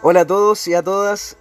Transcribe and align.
Hola 0.00 0.20
a 0.20 0.26
todos 0.26 0.68
y 0.68 0.74
a 0.74 0.82
todas. 0.84 1.36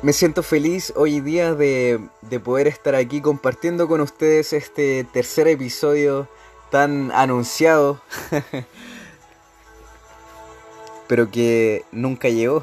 Me 0.00 0.12
siento 0.12 0.44
feliz 0.44 0.92
hoy 0.94 1.18
día 1.18 1.54
de, 1.54 1.98
de, 2.20 2.38
poder 2.38 2.68
estar 2.68 2.94
aquí 2.94 3.20
compartiendo 3.20 3.88
con 3.88 4.00
ustedes 4.00 4.52
este 4.52 5.04
tercer 5.12 5.48
episodio 5.48 6.28
tan 6.70 7.10
anunciado, 7.10 8.00
pero 11.08 11.32
que 11.32 11.84
nunca 11.90 12.28
llegó. 12.28 12.62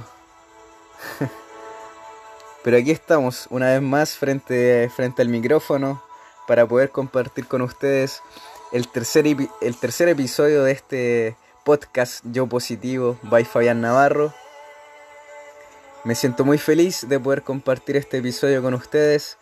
pero 2.63 2.77
aquí 2.77 2.91
estamos 2.91 3.47
una 3.50 3.68
vez 3.68 3.81
más 3.81 4.16
frente, 4.16 4.89
frente 4.95 5.21
al 5.21 5.27
micrófono 5.27 6.02
para 6.47 6.66
poder 6.66 6.91
compartir 6.91 7.47
con 7.47 7.63
ustedes 7.63 8.21
el 8.71 8.88
tercer, 8.88 9.25
el 9.59 9.77
tercer 9.77 10.07
episodio 10.07 10.63
de 10.63 10.71
este 10.71 11.36
podcast 11.70 12.25
Yo 12.25 12.47
Positivo 12.47 13.20
by 13.21 13.45
Fabián 13.45 13.79
Navarro. 13.79 14.33
Me 16.04 16.15
siento 16.15 16.43
muy 16.43 16.57
feliz 16.57 17.07
de 17.07 17.19
poder 17.19 17.43
compartir 17.43 17.96
este 17.96 18.18
episodio 18.18 18.64
con 18.64 18.73
ustedes. 18.73 19.37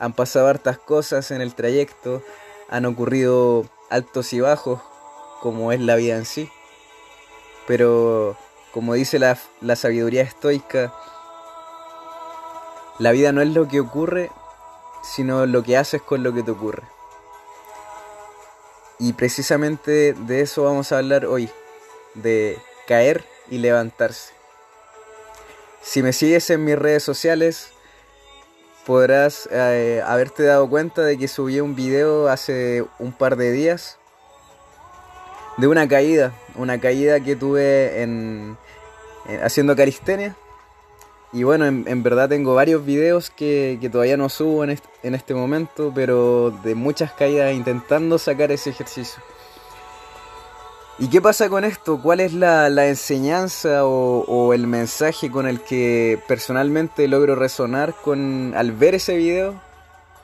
Han 0.00 0.12
pasado 0.12 0.48
hartas 0.48 0.76
cosas 0.76 1.30
en 1.30 1.40
el 1.40 1.54
trayecto, 1.54 2.20
han 2.68 2.84
ocurrido 2.84 3.64
altos 3.90 4.32
y 4.32 4.40
bajos, 4.40 4.80
como 5.40 5.70
es 5.70 5.80
la 5.80 5.94
vida 5.94 6.16
en 6.16 6.24
sí. 6.24 6.50
Pero, 7.68 8.36
como 8.74 8.94
dice 8.94 9.20
la, 9.20 9.38
la 9.60 9.76
sabiduría 9.76 10.22
estoica, 10.22 10.92
la 12.98 13.12
vida 13.12 13.30
no 13.30 13.40
es 13.40 13.50
lo 13.50 13.68
que 13.68 13.78
ocurre, 13.78 14.32
sino 15.04 15.46
lo 15.46 15.62
que 15.62 15.76
haces 15.76 16.02
con 16.02 16.24
lo 16.24 16.34
que 16.34 16.42
te 16.42 16.50
ocurre. 16.50 16.82
Y 18.98 19.12
precisamente 19.12 20.12
de 20.12 20.40
eso 20.40 20.64
vamos 20.64 20.90
a 20.90 20.98
hablar 20.98 21.24
hoy, 21.24 21.48
de 22.22 22.58
caer 22.86 23.24
y 23.50 23.58
levantarse. 23.58 24.32
Si 25.82 26.02
me 26.02 26.12
sigues 26.12 26.50
en 26.50 26.64
mis 26.64 26.78
redes 26.78 27.02
sociales, 27.02 27.70
podrás 28.86 29.48
eh, 29.52 30.02
haberte 30.06 30.42
dado 30.42 30.68
cuenta 30.68 31.02
de 31.02 31.18
que 31.18 31.28
subí 31.28 31.60
un 31.60 31.74
video 31.74 32.28
hace 32.28 32.84
un 32.98 33.12
par 33.12 33.36
de 33.36 33.52
días 33.52 33.98
de 35.58 35.66
una 35.66 35.88
caída, 35.88 36.32
una 36.54 36.80
caída 36.80 37.20
que 37.20 37.36
tuve 37.36 38.02
en, 38.02 38.56
haciendo 39.42 39.76
calistenia. 39.76 40.36
Y 41.32 41.42
bueno, 41.42 41.66
en, 41.66 42.02
verdad 42.02 42.28
tengo 42.30 42.54
varios 42.54 42.86
videos 42.86 43.28
que, 43.28 43.78
todavía 43.92 44.16
no 44.16 44.30
subo 44.30 44.64
en 44.64 44.78
en 45.02 45.14
este 45.14 45.34
momento, 45.34 45.92
pero 45.94 46.50
de 46.62 46.74
muchas 46.74 47.12
caídas 47.12 47.52
intentando 47.52 48.18
sacar 48.18 48.50
ese 48.52 48.70
ejercicio. 48.70 49.22
¿Y 51.00 51.06
qué 51.08 51.22
pasa 51.22 51.48
con 51.48 51.64
esto? 51.64 52.00
¿Cuál 52.02 52.18
es 52.18 52.32
la, 52.32 52.66
enseñanza 52.88 53.84
o, 53.84 54.52
el 54.52 54.66
mensaje 54.66 55.30
con 55.30 55.46
el 55.46 55.60
que 55.60 56.20
personalmente 56.26 57.06
logro 57.06 57.36
resonar 57.36 57.94
con 57.94 58.52
al 58.56 58.72
ver 58.72 58.96
ese 58.96 59.16
video? 59.16 59.60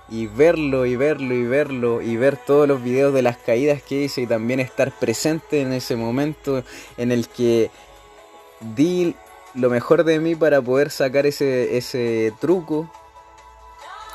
Y 0.08 0.26
verlo 0.26 0.84
y 0.84 0.96
verlo 0.96 1.32
y 1.32 1.44
verlo 1.44 2.02
y 2.02 2.16
ver 2.16 2.36
todos 2.36 2.66
los 2.66 2.82
videos 2.82 3.14
de 3.14 3.22
las 3.22 3.36
caídas 3.36 3.82
que 3.82 4.02
hice 4.02 4.22
y 4.22 4.26
también 4.26 4.58
estar 4.58 4.90
presente 4.98 5.60
en 5.60 5.72
ese 5.72 5.94
momento 5.94 6.64
en 6.98 7.12
el 7.12 7.28
que 7.28 7.70
di 8.60 9.14
lo 9.54 9.70
mejor 9.70 10.02
de 10.02 10.18
mí 10.18 10.34
para 10.34 10.60
poder 10.60 10.90
sacar 10.90 11.24
ese, 11.24 11.78
ese 11.78 12.34
truco 12.40 12.90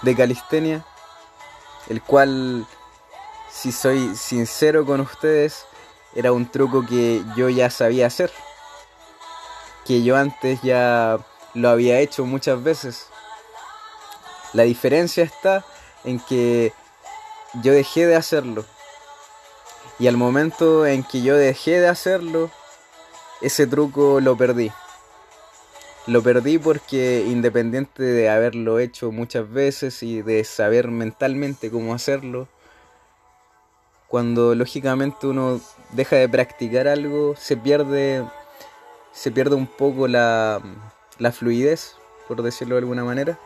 de 0.02 0.13
calistenia, 0.13 0.85
el 1.87 2.02
cual, 2.03 2.67
si 3.49 3.71
soy 3.71 4.13
sincero 4.15 4.85
con 4.85 4.99
ustedes, 4.99 5.65
era 6.15 6.31
un 6.31 6.49
truco 6.49 6.85
que 6.85 7.23
yo 7.35 7.49
ya 7.49 7.69
sabía 7.69 8.07
hacer. 8.07 8.31
Que 9.85 10.03
yo 10.03 10.15
antes 10.15 10.61
ya 10.61 11.19
lo 11.53 11.69
había 11.69 11.99
hecho 11.99 12.25
muchas 12.25 12.61
veces. 12.63 13.07
La 14.53 14.63
diferencia 14.63 15.23
está 15.23 15.64
en 16.03 16.19
que 16.19 16.73
yo 17.61 17.73
dejé 17.73 18.05
de 18.08 18.15
hacerlo. 18.15 18.65
Y 19.99 20.08
al 20.08 20.17
momento 20.17 20.86
en 20.86 21.03
que 21.03 21.21
yo 21.21 21.36
dejé 21.36 21.80
de 21.80 21.87
hacerlo, 21.87 22.49
ese 23.42 23.67
truco 23.67 24.19
lo 24.19 24.37
perdí. 24.37 24.71
Lo 26.08 26.23
perdí 26.23 26.58
porque 26.58 27.25
independiente 27.27 28.02
de 28.03 28.30
haberlo 28.30 28.80
hecho 28.80 29.11
muchas 29.11 29.52
veces 29.52 30.02
y 30.02 30.21
de 30.21 30.43
saber 30.43 30.87
mentalmente 30.87 31.69
cómo 31.69 31.93
hacerlo, 31.93 32.48
cuando 34.09 34.55
lógicamente 34.55 35.27
uno 35.27 35.61
deja 35.92 36.17
de 36.17 36.27
practicar 36.27 36.87
algo, 36.87 37.36
se 37.37 37.55
pierde, 37.55 38.25
se 39.14 39.31
pierde 39.31 39.55
un 39.55 39.67
poco 39.67 40.08
la, 40.08 40.59
la 41.20 41.31
fluidez, 41.31 41.95
por 42.27 42.42
decirlo 42.42 42.75
de 42.75 42.80
alguna 42.80 43.03
manera. 43.03 43.39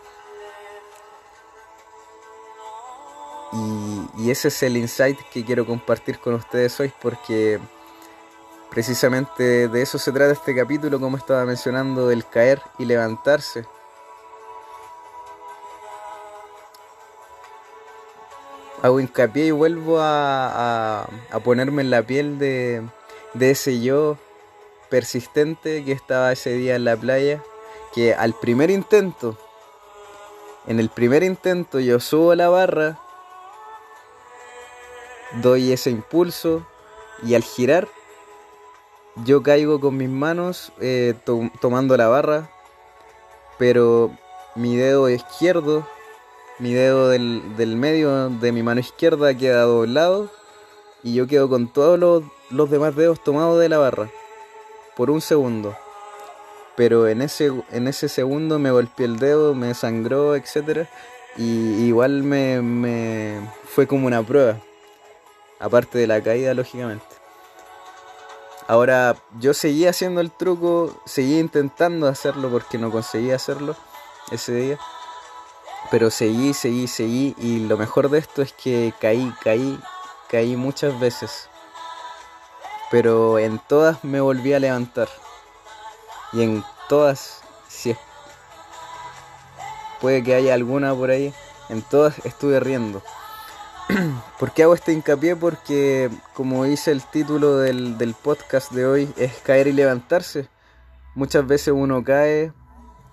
Y, 3.51 4.23
y, 4.23 4.31
ese 4.31 4.47
es 4.47 4.63
el 4.63 4.77
insight 4.77 5.19
que 5.31 5.45
quiero 5.45 5.65
compartir 5.65 6.17
con 6.17 6.33
ustedes 6.33 6.79
hoy 6.79 6.91
porque 7.01 7.59
precisamente 8.71 9.67
de 9.67 9.81
eso 9.83 9.99
se 9.99 10.11
trata 10.11 10.31
este 10.31 10.55
capítulo, 10.55 10.99
como 10.99 11.17
estaba 11.17 11.45
mencionando, 11.45 12.07
del 12.07 12.27
caer 12.27 12.59
y 12.79 12.85
levantarse. 12.85 13.65
Hago 18.83 18.99
hincapié 18.99 19.45
y 19.45 19.51
vuelvo 19.51 19.97
a, 19.99 21.07
ponerme 21.43 21.81
en 21.81 21.89
la 21.89 22.03
piel 22.03 22.37
de, 22.37 22.83
de 23.33 23.51
ese 23.51 23.79
yo 23.81 24.17
persistente 24.89 25.85
que 25.85 25.93
estaba 25.93 26.33
ese 26.33 26.51
día 26.51 26.75
en 26.75 26.83
la 26.83 26.97
playa, 26.97 27.41
que 27.95 28.13
al 28.13 28.33
primer 28.33 28.69
intento, 28.69 29.37
en 30.67 30.81
el 30.81 30.89
primer 30.89 31.23
intento 31.23 31.79
yo 31.79 32.01
subo 32.01 32.35
la 32.35 32.49
barra, 32.49 32.99
doy 35.41 35.71
ese 35.71 35.89
impulso 35.89 36.67
y 37.23 37.35
al 37.35 37.43
girar 37.43 37.87
yo 39.23 39.43
caigo 39.43 39.79
con 39.79 39.95
mis 39.95 40.09
manos 40.09 40.73
eh, 40.81 41.13
tomando 41.61 41.95
la 41.95 42.09
barra, 42.09 42.49
pero 43.57 44.11
mi 44.55 44.75
dedo 44.75 45.07
izquierdo 45.07 45.87
mi 46.59 46.73
dedo 46.73 47.09
del, 47.09 47.75
medio 47.75 48.29
de 48.29 48.51
mi 48.51 48.63
mano 48.63 48.79
izquierda 48.79 49.35
queda 49.35 49.63
doblado 49.63 50.29
y 51.03 51.13
yo 51.13 51.27
quedo 51.27 51.49
con 51.49 51.67
todos 51.67 51.99
los, 52.49 52.69
demás 52.69 52.95
dedos 52.95 53.23
tomados 53.23 53.59
de 53.59 53.69
la 53.69 53.77
barra 53.77 54.09
por 54.95 55.09
un 55.09 55.21
segundo. 55.21 55.75
Pero 56.75 57.07
en 57.07 57.21
ese, 57.21 57.51
en 57.71 57.87
ese 57.87 58.09
segundo 58.09 58.57
me 58.57 58.71
golpeé 58.71 59.05
el 59.05 59.19
dedo, 59.19 59.53
me 59.53 59.73
sangró, 59.73 60.35
etc. 60.35 60.87
Y 61.37 61.85
igual 61.85 62.23
me, 62.23 62.61
me 62.61 63.39
fue 63.65 63.85
como 63.85 64.07
una 64.07 64.23
prueba. 64.23 64.57
Aparte 65.59 65.99
de 65.99 66.07
la 66.07 66.21
caída, 66.21 66.53
lógicamente. 66.53 67.05
Ahora, 68.67 69.17
yo 69.39 69.53
seguí 69.53 69.87
haciendo 69.87 70.21
el 70.21 70.31
truco, 70.31 70.99
seguí 71.05 71.37
intentando 71.37 72.07
hacerlo 72.07 72.49
porque 72.49 72.77
no 72.77 72.91
conseguí 72.91 73.31
hacerlo 73.31 73.75
ese 74.31 74.53
día. 74.53 74.79
Pero 75.91 76.09
seguí, 76.09 76.53
seguí, 76.53 76.87
seguí 76.87 77.35
y 77.37 77.59
lo 77.59 77.77
mejor 77.77 78.09
de 78.09 78.19
esto 78.19 78.41
es 78.41 78.53
que 78.53 78.93
caí, 78.99 79.33
caí, 79.43 79.79
caí 80.29 80.55
muchas 80.55 80.99
veces. 80.99 81.49
Pero 82.89 83.39
en 83.39 83.59
todas 83.67 84.03
me 84.03 84.21
volví 84.21 84.53
a 84.53 84.59
levantar. 84.59 85.09
Y 86.31 86.43
en 86.43 86.63
todas, 86.89 87.41
si 87.67 87.95
puede 90.01 90.23
que 90.23 90.35
haya 90.35 90.53
alguna 90.53 90.93
por 90.93 91.11
ahí, 91.11 91.33
en 91.69 91.81
todas 91.81 92.25
estuve 92.25 92.59
riendo. 92.59 93.01
¿Por 94.39 94.51
qué 94.51 94.63
hago 94.63 94.73
este 94.73 94.93
hincapié? 94.93 95.35
Porque 95.35 96.09
como 96.33 96.63
dice 96.63 96.91
el 96.91 97.03
título 97.03 97.57
del, 97.57 97.97
del 97.97 98.13
podcast 98.13 98.71
de 98.71 98.85
hoy, 98.85 99.13
es 99.17 99.33
caer 99.43 99.67
y 99.67 99.73
levantarse. 99.73 100.49
Muchas 101.15 101.45
veces 101.45 101.73
uno 101.75 102.03
cae 102.03 102.53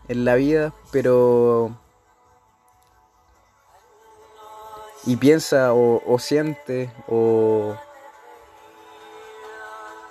en 0.09 0.25
la 0.25 0.35
vida, 0.35 0.73
pero 0.91 1.77
y 5.07 5.17
piensa 5.17 5.73
o, 5.73 6.19
siente 6.19 6.91
o, 7.09 7.75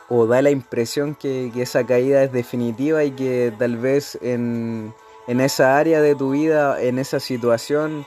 o, 0.09 0.25
da 0.25 0.41
la 0.41 0.49
impresión 0.49 1.15
que, 1.15 1.51
esa 1.55 1.85
caída 1.85 2.23
es 2.23 2.31
definitiva 2.31 3.03
y 3.03 3.11
que 3.11 3.53
tal 3.57 3.77
vez 3.77 4.17
en, 4.21 4.93
en 5.27 5.41
esa 5.41 5.77
área 5.77 6.01
de 6.01 6.15
tu 6.15 6.31
vida, 6.31 6.81
en 6.81 6.99
esa 6.99 7.19
situación 7.19 8.05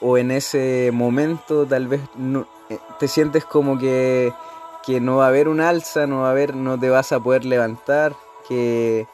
o 0.00 0.18
en 0.18 0.30
ese 0.30 0.90
momento 0.92 1.66
tal 1.66 1.88
vez 1.88 2.00
no, 2.16 2.46
eh, 2.68 2.78
te 2.98 3.08
sientes 3.08 3.44
como 3.44 3.78
que, 3.78 4.32
que 4.84 5.00
no 5.00 5.16
va 5.16 5.26
a 5.26 5.28
haber 5.28 5.48
un 5.48 5.60
alza, 5.60 6.06
no 6.06 6.22
va 6.22 6.28
a 6.28 6.30
haber, 6.32 6.54
no 6.54 6.78
te 6.78 6.90
vas 6.90 7.12
a 7.12 7.20
poder 7.20 7.44
levantar, 7.44 8.14
que 8.48 9.06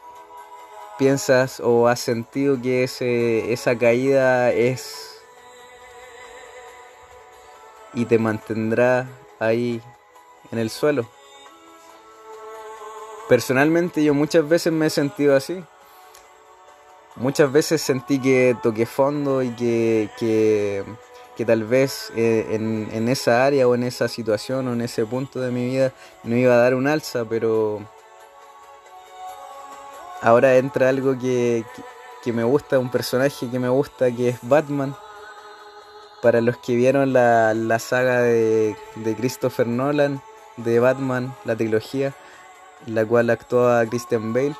piensas 0.99 1.61
o 1.61 1.89
has 1.89 2.01
sentido 2.01 2.61
que 2.61 2.85
ese, 2.85 3.53
esa 3.53 3.77
caída 3.77 4.53
es 4.53 5.12
y 7.95 8.07
te 8.07 8.19
mantendrá 8.19 9.07
ahí 9.39 9.81
en 10.51 10.59
el 10.59 10.71
suelo. 10.71 11.07
Personalmente 13.29 14.03
yo 14.05 14.15
muchas 14.15 14.49
veces 14.49 14.73
me 14.73 14.87
he 14.87 14.91
sentido 14.91 15.37
así. 15.37 15.63
Muchas 17.17 17.53
veces 17.53 17.83
sentí 17.83 18.19
que 18.19 18.57
toqué 18.63 18.87
fondo 18.87 19.43
y 19.43 19.51
que, 19.51 20.11
que, 20.19 20.85
que 21.37 21.45
tal 21.45 21.65
vez 21.65 22.11
eh, 22.17 22.47
en, 22.51 22.89
en, 22.93 23.09
esa 23.09 23.45
área 23.45 23.69
o 23.69 23.75
en 23.75 23.83
esa 23.83 24.09
situación 24.09 24.67
o 24.69 24.73
en 24.73 24.81
ese 24.81 25.05
punto 25.05 25.41
de 25.41 25.51
mi 25.51 25.67
vida 25.67 25.93
no 26.25 26.37
iba 26.37 26.55
a 26.55 26.59
dar 26.59 26.75
un 26.75 26.87
alza, 26.87 27.27
pero 27.27 27.87
ahora 30.23 30.57
entra 30.57 30.89
algo 30.89 31.19
que, 31.19 31.65
que 32.23 32.33
me 32.33 32.45
gusta, 32.45 32.79
un 32.79 32.91
personaje 32.91 33.51
que 33.51 33.59
me 33.59 33.69
gusta, 33.69 34.11
que 34.11 34.31
es 34.31 34.39
Batman. 34.43 34.97
Para 36.23 36.41
los 36.41 36.57
que 36.57 36.77
vieron 36.77 37.13
la, 37.13 37.53
la 37.53 37.79
saga 37.79 38.23
de, 38.23 38.77
de, 38.97 39.15
Christopher 39.17 39.67
Nolan, 39.67 40.23
de 40.57 40.79
Batman, 40.79 41.35
la 41.45 41.57
trilogía, 41.57 42.15
en 42.87 42.95
la 42.95 43.05
cual 43.05 43.29
actúa 43.29 43.85
Christian 43.87 44.33
Bale, 44.33 44.55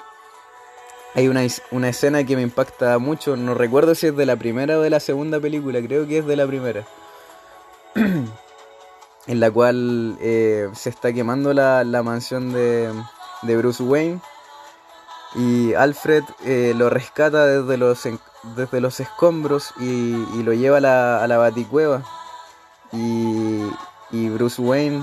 hay 1.15 1.29
una, 1.29 1.43
una, 1.71 1.89
escena 1.89 2.25
que 2.25 2.37
me 2.37 2.43
impacta 2.43 2.99
mucho, 2.99 3.37
no 3.37 3.55
recuerdo 3.55 3.95
si 3.95 4.09
es 4.09 4.17
de 4.17 4.27
la 4.27 4.37
primera 4.37 4.79
o 4.79 4.83
de 4.83 4.91
la 4.91 4.99
segunda 4.99 5.39
película, 5.41 5.81
creo 5.81 6.07
que 6.07 6.19
es 6.19 6.27
de 6.27 6.37
la 6.37 6.47
primera, 6.47 6.85
en 7.95 9.41
la 9.41 9.51
cual 9.51 10.17
eh, 10.21 10.69
se 10.75 10.91
está 10.91 11.13
quemando 11.13 11.55
la, 11.55 11.85
la 11.85 12.03
mansión 12.03 12.53
de, 12.53 12.91
de 13.43 13.57
Bruce 13.57 13.83
Wayne 13.83 14.21
y 15.35 15.73
Alfred 15.75 16.25
eh, 16.45 16.75
lo 16.77 16.91
rescata 16.91 17.47
desde 17.47 17.77
los, 17.79 18.07
desde 18.57 18.81
los 18.81 19.01
escombros 19.01 19.73
y, 19.81 19.85
y, 19.85 20.43
lo 20.43 20.53
lleva 20.53 20.77
a 20.77 20.81
la, 20.81 21.25
a 21.25 21.27
la 21.27 21.39
baticueva. 21.39 22.03
Y, 22.93 23.67
y, 24.11 24.29
Bruce 24.29 24.61
Wayne 24.61 25.03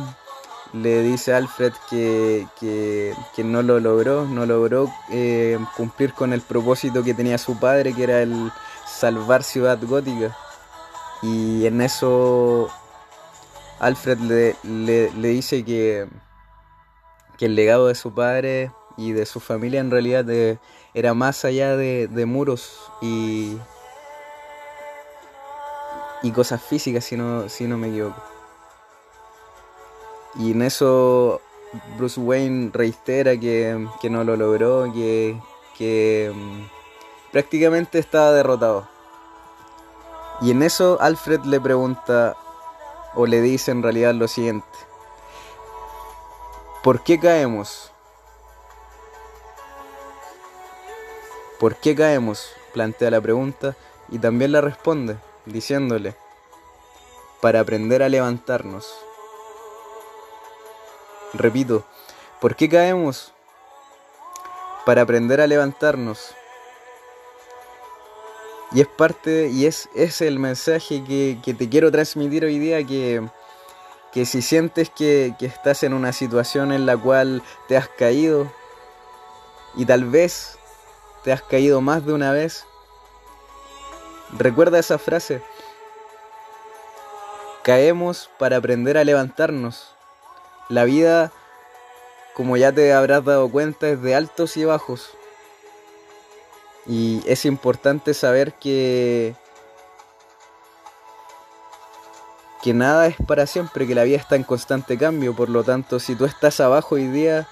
le 0.74 1.02
dice 1.02 1.34
a 1.34 1.38
Alfred 1.38 1.74
que, 1.90 2.48
que, 2.60 3.16
que 3.36 3.44
no 3.44 3.64
lo 3.64 3.80
logró, 3.80 4.26
no 4.26 4.46
logró 4.46 4.92
eh, 5.10 5.58
cumplir 5.76 6.14
con 6.14 6.32
el 6.32 6.42
propósito 6.42 7.04
que 7.04 7.16
tenía 7.16 7.40
su 7.40 7.60
padre, 7.60 7.96
que 7.96 8.04
era 8.04 8.22
el 8.22 8.52
salvar 8.86 9.44
Ciudad 9.44 9.80
Gótica. 9.82 10.38
Y 11.24 11.66
en 11.66 11.82
eso 11.82 12.70
Alfred 13.80 14.20
le, 14.20 14.56
le, 14.62 15.12
le 15.12 15.28
dice 15.30 15.66
que, 15.66 16.08
que 17.38 17.48
el 17.48 17.56
legado 17.56 17.88
de 17.88 17.96
su 17.96 18.14
padre 18.14 18.72
y 19.00 19.14
de 19.14 19.26
su 19.26 19.40
familia 19.40 19.80
en 19.80 19.92
realidad 19.92 20.26
de, 20.26 20.60
era 20.94 21.14
más 21.14 21.46
allá 21.46 21.78
de, 21.78 22.08
de, 22.08 22.26
muros 22.26 22.92
y, 23.02 23.58
y 26.22 26.32
cosas 26.32 26.62
físicas, 26.62 27.06
si 27.06 27.16
no, 27.16 27.48
si 27.48 27.66
no 27.66 27.78
me 27.78 27.88
equivoco. 27.88 28.22
Y 30.36 30.52
en 30.52 30.62
eso 30.62 31.42
Bruce 31.98 32.20
Wayne 32.20 32.72
reitera 32.74 33.40
que, 33.40 33.88
que 34.02 34.10
no 34.10 34.24
lo 34.24 34.36
logró, 34.36 34.92
que, 34.94 35.40
que 35.78 36.32
um, 36.34 36.68
prácticamente 37.32 38.00
estaba 38.00 38.32
derrotado. 38.32 38.88
Y 40.42 40.52
en 40.52 40.64
eso 40.64 40.98
Alfred 41.02 41.42
le 41.46 41.60
pregunta, 41.60 42.36
o 43.16 43.26
le 43.26 43.42
dice 43.42 43.72
en 43.72 43.84
realidad 43.84 44.14
lo 44.14 44.28
siguiente, 44.28 44.68
¿por 46.84 47.04
qué 47.04 47.20
caemos? 47.20 47.92
¿Por 51.60 51.76
qué 51.76 51.94
caemos? 51.94 52.52
plantea 52.74 53.12
la 53.12 53.22
pregunta 53.22 53.76
y 54.10 54.20
también 54.20 54.52
la 54.52 54.62
responde, 54.62 55.18
diciéndole, 55.46 56.16
para 57.42 57.60
aprender 57.60 58.04
a 58.04 58.10
levantarnos. 58.10 58.88
Repito, 61.34 61.84
¿por 62.40 62.56
qué 62.56 62.70
caemos? 62.70 63.34
Para 64.86 65.02
aprender 65.02 65.42
a 65.42 65.48
levantarnos. 65.48 66.34
Y 68.72 68.82
es 68.82 68.88
parte, 68.88 69.50
y 69.50 69.66
es, 69.66 69.90
es 69.96 70.22
el 70.22 70.40
mensaje 70.40 71.04
que, 71.04 71.40
que, 71.44 71.54
te 71.54 71.70
quiero 71.70 71.92
transmitir 71.92 72.46
hoy 72.46 72.60
día, 72.60 72.86
que, 72.86 73.28
que 74.14 74.26
si 74.26 74.42
sientes 74.44 74.92
que, 74.92 75.34
que 75.40 75.48
estás 75.48 75.84
en 75.84 75.94
una 75.94 76.14
situación 76.14 76.72
en 76.72 76.86
la 76.86 76.96
cual 76.96 77.42
te 77.68 77.78
has 77.78 77.90
caído, 77.90 78.52
y 79.76 79.86
tal 79.86 80.06
vez 80.06 80.59
¿Te 81.30 81.34
has 81.34 81.44
caído 81.44 81.80
más 81.80 82.04
de 82.08 82.14
una 82.14 82.32
vez? 82.32 82.66
Recuerda 84.36 84.80
esa 84.80 84.98
frase. 84.98 85.44
Caemos 87.62 88.32
para 88.40 88.58
aprender 88.58 88.98
a 88.98 89.04
levantarnos. 89.04 89.94
La 90.70 90.86
vida, 90.86 91.32
como 92.34 92.58
ya 92.58 92.72
te 92.72 92.94
habrás 92.94 93.24
dado 93.24 93.48
cuenta, 93.48 93.90
es 93.90 94.02
de 94.02 94.16
altos 94.16 94.58
y 94.58 94.66
bajos. 94.66 95.12
Y 96.88 97.22
es 97.28 97.46
importante 97.46 98.16
saber 98.16 98.54
que 98.54 99.36
que 102.64 102.74
nada 102.74 103.06
es 103.06 103.18
para 103.28 103.46
siempre, 103.46 103.86
que 103.86 103.94
la 103.94 104.04
vida 104.04 104.18
está 104.18 104.36
en 104.36 104.44
constante 104.44 104.98
cambio, 104.98 105.36
por 105.36 105.50
lo 105.50 105.64
tanto, 105.64 106.00
si 106.00 106.16
tú 106.16 106.26
estás 106.26 106.60
abajo 106.60 106.96
hoy 106.96 107.06
día, 107.06 107.48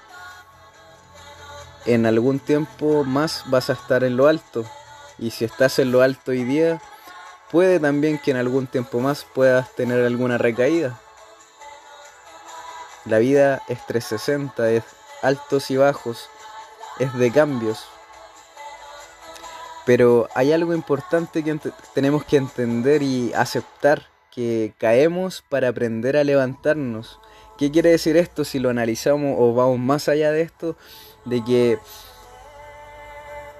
en 1.88 2.04
algún 2.04 2.38
tiempo 2.38 3.02
más 3.02 3.44
vas 3.46 3.70
a 3.70 3.72
estar 3.72 4.04
en 4.04 4.16
lo 4.16 4.26
alto. 4.26 4.64
Y 5.18 5.30
si 5.30 5.46
estás 5.46 5.78
en 5.78 5.90
lo 5.90 6.02
alto 6.02 6.32
hoy 6.32 6.44
día, 6.44 6.82
puede 7.50 7.80
también 7.80 8.18
que 8.18 8.30
en 8.30 8.36
algún 8.36 8.66
tiempo 8.66 9.00
más 9.00 9.24
puedas 9.24 9.74
tener 9.74 10.04
alguna 10.04 10.36
recaída. 10.36 11.00
La 13.06 13.18
vida 13.18 13.62
es 13.68 13.84
360, 13.86 14.70
es 14.70 14.84
altos 15.22 15.70
y 15.70 15.78
bajos, 15.78 16.28
es 16.98 17.14
de 17.14 17.32
cambios. 17.32 17.86
Pero 19.86 20.28
hay 20.34 20.52
algo 20.52 20.74
importante 20.74 21.42
que 21.42 21.58
tenemos 21.94 22.22
que 22.24 22.36
entender 22.36 23.02
y 23.02 23.32
aceptar, 23.32 24.08
que 24.30 24.74
caemos 24.76 25.42
para 25.48 25.68
aprender 25.68 26.18
a 26.18 26.24
levantarnos. 26.24 27.18
¿Qué 27.56 27.70
quiere 27.72 27.90
decir 27.90 28.18
esto 28.18 28.44
si 28.44 28.58
lo 28.58 28.68
analizamos 28.68 29.36
o 29.38 29.54
vamos 29.54 29.78
más 29.78 30.08
allá 30.08 30.30
de 30.30 30.42
esto? 30.42 30.76
De 31.28 31.44
que 31.44 31.78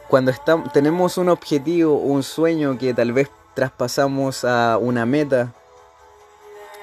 cuando 0.08 0.30
estamos, 0.30 0.72
tenemos 0.72 1.18
un 1.18 1.28
objetivo, 1.28 1.94
un 1.94 2.22
sueño 2.22 2.78
que 2.78 2.94
tal 2.94 3.12
vez 3.12 3.30
traspasamos 3.54 4.44
a 4.44 4.78
una 4.78 5.04
meta 5.04 5.52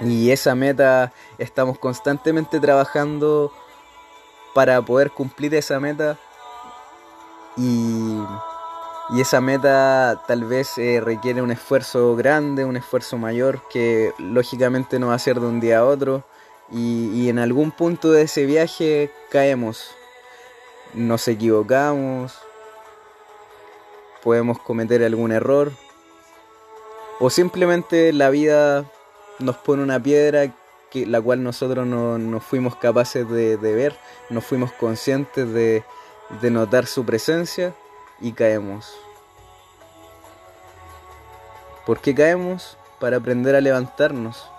y 0.01 0.31
esa 0.31 0.55
meta 0.55 1.13
estamos 1.37 1.79
constantemente 1.79 2.59
trabajando 2.59 3.51
para 4.53 4.81
poder 4.81 5.11
cumplir 5.11 5.55
esa 5.55 5.79
meta 5.79 6.17
y, 7.57 8.19
y 9.09 9.21
esa 9.21 9.39
meta 9.41 10.21
tal 10.27 10.45
vez 10.45 10.77
eh, 10.77 11.01
requiere 11.01 11.41
un 11.41 11.51
esfuerzo 11.51 12.15
grande, 12.15 12.65
un 12.65 12.77
esfuerzo 12.77 13.17
mayor 13.17 13.61
que 13.69 14.13
lógicamente 14.17 14.99
no 14.99 15.07
va 15.07 15.15
a 15.15 15.19
ser 15.19 15.39
de 15.39 15.47
un 15.47 15.59
día 15.59 15.79
a 15.79 15.85
otro 15.85 16.23
y, 16.71 17.29
en 17.29 17.37
algún 17.37 17.71
punto 17.71 18.11
de 18.11 18.23
ese 18.23 18.45
viaje 18.45 19.11
caemos, 19.29 19.91
nos 20.95 21.27
equivocamos, 21.27 22.37
podemos 24.23 24.59
cometer 24.59 25.03
algún 25.03 25.31
error 25.31 25.71
o 27.19 27.29
simplemente 27.29 28.11
la 28.11 28.29
vida 28.29 28.85
nos 29.39 29.55
pone 29.57 29.83
una 29.83 30.01
piedra 30.01 30.53
que, 30.89 31.05
la 31.05 31.21
cual 31.21 31.43
nosotros 31.43 31.85
no, 31.85 32.39
fuimos 32.39 32.75
capaces 32.75 33.29
de, 33.29 33.57
ver, 33.57 33.95
no 34.29 34.41
fuimos 34.41 34.71
conscientes 34.73 35.51
de, 35.53 35.83
de 36.41 36.51
notar 36.51 36.87
su 36.87 37.05
presencia 37.05 37.73
y 38.19 38.33
caemos. 38.33 38.93
¿Por 41.85 41.99
qué 41.99 42.15
caemos? 42.15 42.77
Para 42.99 43.17
aprender 43.17 43.55
a 43.55 43.61
levantarnos. 43.61 44.49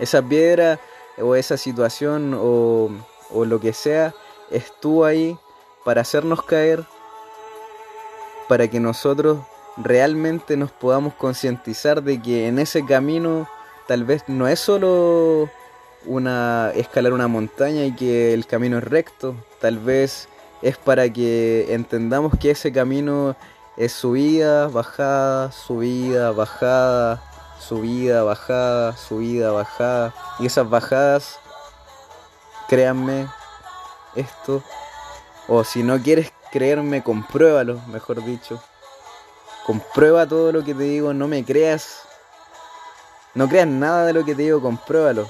Esa 0.00 0.20
piedra 0.20 0.80
o 1.18 1.36
esa 1.36 1.56
situación 1.56 2.34
o, 2.34 2.90
o 3.30 3.44
lo 3.44 3.60
que 3.60 3.72
sea 3.72 4.14
estuvo 4.54 5.04
ahí 5.04 5.36
para 5.84 6.00
hacernos 6.00 6.42
caer, 6.42 6.84
para 8.48 8.68
que 8.68 8.80
nosotros 8.80 9.38
realmente 9.76 10.56
nos 10.56 10.70
podamos 10.70 11.14
concientizar 11.14 12.02
de 12.02 12.20
que 12.22 12.46
en 12.46 12.58
ese 12.58 12.84
camino 12.84 13.48
tal 13.88 14.04
vez 14.04 14.24
no 14.28 14.48
es 14.48 14.60
solo 14.60 15.50
una 16.06 16.70
escalar 16.74 17.12
una 17.12 17.28
montaña 17.28 17.84
y 17.84 17.94
que 17.94 18.34
el 18.34 18.46
camino 18.46 18.78
es 18.78 18.84
recto, 18.84 19.34
tal 19.60 19.78
vez 19.78 20.28
es 20.62 20.76
para 20.76 21.10
que 21.10 21.74
entendamos 21.74 22.38
que 22.38 22.50
ese 22.50 22.72
camino 22.72 23.36
es 23.76 23.92
subida, 23.92 24.68
bajada, 24.68 25.50
subida, 25.52 26.30
bajada, 26.30 27.22
subida, 27.58 28.22
bajada, 28.22 28.96
subida, 28.96 29.50
bajada. 29.50 30.14
Y 30.38 30.46
esas 30.46 30.68
bajadas, 30.68 31.38
créanme, 32.68 33.26
esto, 34.16 34.62
o 35.48 35.64
si 35.64 35.82
no 35.82 36.00
quieres 36.00 36.32
creerme, 36.50 37.02
compruébalo, 37.02 37.80
mejor 37.88 38.24
dicho. 38.24 38.62
Comprueba 39.66 40.26
todo 40.26 40.52
lo 40.52 40.64
que 40.64 40.74
te 40.74 40.84
digo, 40.84 41.14
no 41.14 41.28
me 41.28 41.44
creas. 41.44 42.02
No 43.34 43.48
creas 43.48 43.66
nada 43.66 44.06
de 44.06 44.12
lo 44.12 44.24
que 44.24 44.34
te 44.34 44.42
digo, 44.42 44.60
compruébalo. 44.60 45.28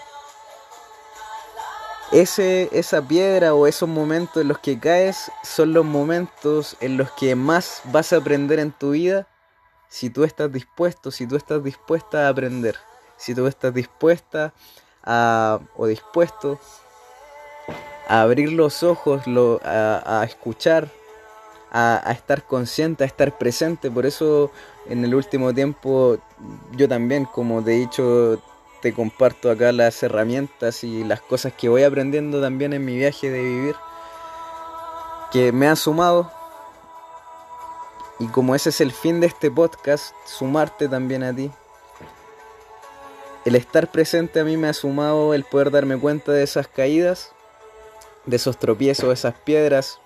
ese, 2.13 2.69
esa 2.73 3.03
piedra 3.03 3.55
o 3.55 3.67
esos 3.67 3.89
momentos 3.89 4.41
en 4.41 4.49
los 4.49 4.59
que 4.59 4.79
caes 4.79 5.33
son 5.43 5.73
los 5.73 5.85
momentos 5.85 6.77
en 6.81 6.97
los 6.97 7.11
que 7.13 7.35
más 7.35 7.83
vas 7.87 8.13
a 8.13 8.17
aprender 8.19 8.59
en 8.61 8.71
tu 8.73 8.91
vida 8.91 9.27
si 9.89 10.11
tú 10.11 10.25
estás 10.25 10.53
dispuesto, 10.53 11.11
si 11.11 11.27
tú 11.27 11.37
estás 11.37 11.63
dispuesta 11.63 12.27
a 12.27 12.29
aprender, 12.29 12.77
si 13.17 13.35
tú 13.35 13.47
estás 13.47 13.73
dispuesta 13.73 14.53
a, 15.03 15.61
o 15.77 15.87
dispuesto 15.87 16.59
a 18.09 18.23
abrir 18.23 18.53
los 18.53 18.83
ojos, 18.83 19.23
a, 19.65 20.25
escuchar, 20.27 20.89
a, 21.71 22.13
estar 22.13 22.45
consciente, 22.45 23.05
a 23.05 23.07
estar 23.07 23.37
presente. 23.39 23.91
Por 23.91 24.07
eso 24.07 24.51
en 24.89 25.05
el 25.05 25.15
último 25.15 25.53
tiempo 25.55 26.19
yo 26.73 26.89
también, 26.89 27.25
como 27.25 27.63
te 27.63 27.75
he 27.75 27.79
dicho, 27.79 28.41
te 28.83 28.93
comparto 28.93 29.51
acá 29.51 29.73
las 29.73 30.03
herramientas 30.03 30.85
y 30.85 31.05
las 31.05 31.21
cosas 31.21 31.53
que 31.55 31.69
voy 31.69 31.85
aprendiendo 31.85 32.41
también 32.41 32.73
en 32.73 32.85
mi 32.85 32.97
viaje 32.97 33.31
de 33.31 33.43
vivir, 33.43 33.77
que 35.33 35.53
me 35.53 35.69
ha 35.69 35.77
sumado. 35.77 36.31
Y 38.21 38.29
como 38.29 38.55
ese 38.55 38.69
es 38.69 38.81
el 38.81 38.93
fin 38.93 39.21
de 39.21 39.27
este 39.27 39.51
podcast, 39.51 40.15
sumarte 40.25 40.89
también 40.89 41.25
a 41.25 41.35
ti. 41.35 41.51
El 43.45 43.57
estar 43.57 43.91
presente 43.91 44.41
a 44.41 44.45
mí 44.45 44.57
me 44.57 44.69
ha 44.69 44.73
sumado 44.73 45.35
el 45.35 45.45
poder 45.45 45.71
darme 45.71 45.99
cuenta 45.99 46.33
de 46.33 46.43
esas 46.43 46.67
caídas 46.69 47.34
de 48.27 48.37
esos 48.37 48.59
tropiezos, 48.59 49.13
esas 49.13 49.35
piedras 49.35 50.01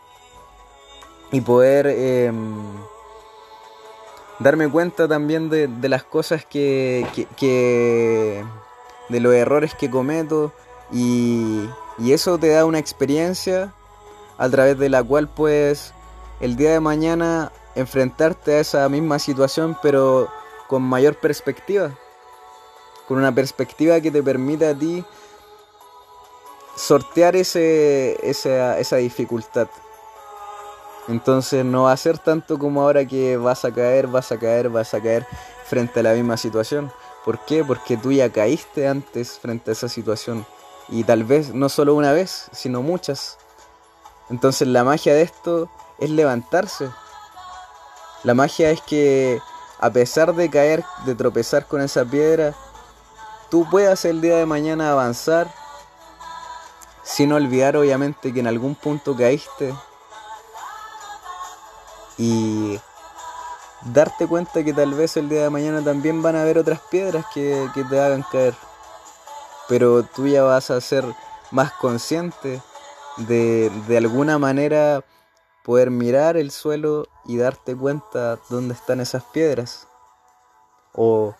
y 1.30 1.40
poder 1.40 1.86
em, 1.86 2.56
darme 4.38 4.70
cuenta 4.70 5.06
también 5.08 5.50
de, 5.50 5.68
las 5.88 6.04
cosas 6.04 6.44
que, 6.44 7.06
que, 7.36 8.44
de 9.08 9.20
los 9.20 9.34
errores 9.34 9.74
que 9.74 9.90
cometo 9.90 10.52
y, 10.92 11.68
y 11.98 12.12
eso 12.12 12.38
te 12.38 12.48
da 12.48 12.64
una 12.64 12.78
experiencia 12.78 13.74
a 14.38 14.48
través 14.48 14.78
de 14.78 14.88
la 14.88 15.02
cual 15.02 15.28
puedes 15.28 15.92
el 16.40 16.56
día 16.56 16.72
de 16.72 16.80
mañana 16.80 17.52
enfrentarte 17.74 18.54
a 18.54 18.60
esa 18.60 18.88
misma 18.88 19.18
situación 19.18 19.76
pero 19.82 20.28
con 20.68 20.82
mayor 20.82 21.16
perspectiva. 21.16 21.90
Con 23.08 23.18
una 23.18 23.34
perspectiva 23.34 24.00
que 24.00 24.10
te 24.10 24.22
permita 24.22 24.70
a 24.70 24.74
ti 24.74 25.04
sortear 26.78 27.36
ese, 27.36 28.16
esa, 28.22 28.78
esa 28.78 28.96
dificultad. 28.96 29.68
Entonces 31.08 31.64
no 31.64 31.84
va 31.84 31.92
a 31.92 31.96
ser 31.96 32.18
tanto 32.18 32.58
como 32.58 32.82
ahora 32.82 33.04
que 33.04 33.36
vas 33.36 33.64
a 33.64 33.72
caer, 33.72 34.06
vas 34.06 34.30
a 34.30 34.38
caer, 34.38 34.68
vas 34.68 34.94
a 34.94 35.00
caer 35.00 35.26
frente 35.64 36.00
a 36.00 36.02
la 36.02 36.12
misma 36.12 36.36
situación. 36.36 36.92
¿Por 37.24 37.44
qué? 37.44 37.64
Porque 37.64 37.96
tú 37.96 38.12
ya 38.12 38.30
caíste 38.30 38.86
antes 38.86 39.38
frente 39.38 39.70
a 39.70 39.72
esa 39.72 39.88
situación. 39.88 40.46
Y 40.88 41.04
tal 41.04 41.24
vez 41.24 41.52
no 41.52 41.68
solo 41.68 41.94
una 41.94 42.12
vez, 42.12 42.48
sino 42.52 42.82
muchas. 42.82 43.38
Entonces 44.30 44.68
la 44.68 44.84
magia 44.84 45.14
de 45.14 45.22
esto 45.22 45.68
es 45.98 46.10
levantarse. 46.10 46.88
La 48.22 48.34
magia 48.34 48.70
es 48.70 48.80
que 48.82 49.40
a 49.80 49.90
pesar 49.90 50.34
de 50.34 50.50
caer, 50.50 50.84
de 51.06 51.14
tropezar 51.14 51.66
con 51.66 51.80
esa 51.80 52.04
piedra, 52.04 52.54
tú 53.50 53.68
puedas 53.70 54.04
el 54.04 54.20
día 54.20 54.36
de 54.36 54.46
mañana 54.46 54.92
avanzar 54.92 55.52
sin 57.08 57.32
olvidar 57.32 57.74
obviamente 57.76 58.34
que 58.34 58.40
en 58.40 58.46
algún 58.46 58.74
punto 58.74 59.16
caíste 59.16 59.74
y 62.18 62.78
darte 63.86 64.26
cuenta 64.26 64.62
que 64.62 64.74
tal 64.74 64.92
vez 64.92 65.16
el 65.16 65.30
día 65.30 65.44
de 65.44 65.50
mañana 65.50 65.82
también 65.82 66.20
van 66.20 66.36
a 66.36 66.42
haber 66.42 66.58
otras 66.58 66.80
piedras 66.90 67.24
que, 67.32 67.66
te 67.88 68.00
hagan 68.00 68.24
caer. 68.30 68.54
Pero 69.68 70.02
tú 70.02 70.26
ya 70.26 70.42
vas 70.42 70.70
a 70.70 70.80
ser 70.82 71.04
más 71.50 71.72
consciente 71.72 72.60
de, 73.16 73.70
de 73.86 73.96
alguna 73.96 74.38
manera 74.38 75.02
poder 75.64 75.90
mirar 75.90 76.36
el 76.36 76.50
suelo 76.50 77.06
y 77.24 77.38
darte 77.38 77.74
cuenta 77.74 78.38
dónde 78.50 78.74
están 78.74 79.00
esas 79.00 79.24
piedras. 79.24 79.86
O 80.92 81.34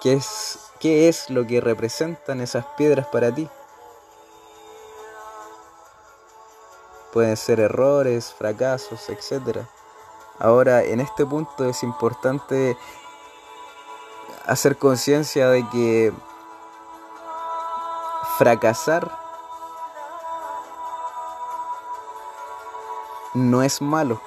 qué 0.00 0.14
es, 0.14 0.58
qué 0.80 1.08
es 1.08 1.28
lo 1.28 1.46
que 1.46 1.60
representan 1.60 2.40
esas 2.40 2.64
piedras 2.76 3.06
para 3.08 3.34
ti. 3.34 3.48
Pueden 7.14 7.36
ser 7.36 7.60
errores, 7.60 8.34
fracasos, 8.34 9.08
etc. 9.08 9.60
Ahora, 10.40 10.82
en 10.82 10.98
este 10.98 11.24
punto 11.24 11.64
es 11.64 11.84
importante 11.84 12.76
hacer 14.46 14.76
conciencia 14.76 15.48
de 15.48 15.64
que 15.70 16.12
fracasar 18.36 19.16
no 23.32 23.62
es 23.62 23.80
malo. 23.80 24.20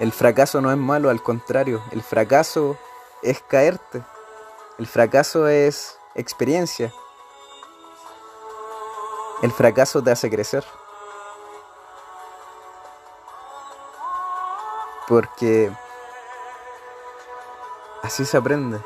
El 0.00 0.10
fracaso 0.10 0.60
no 0.60 0.72
es 0.72 0.76
malo, 0.76 1.08
al 1.08 1.22
contrario, 1.22 1.80
el 1.92 2.02
fracaso 2.02 2.76
es 3.22 3.40
caerte. 3.42 4.02
El 4.78 4.88
fracaso 4.88 5.46
es 5.46 5.96
experiencia. 6.16 6.92
El 9.40 9.52
fracaso 9.52 10.02
te 10.02 10.10
hace 10.10 10.28
crecer. 10.30 10.64
Porque 15.06 15.70
así 18.02 18.24
se 18.24 18.36
aprende, 18.36 18.80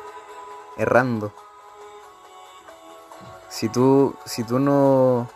errando. 0.76 1.32
Si 3.48 3.68
tú, 3.68 4.14
si 4.24 4.44
tú 4.44 4.58
no... 4.58 5.28